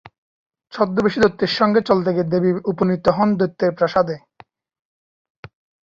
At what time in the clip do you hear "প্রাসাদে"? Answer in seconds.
3.77-4.15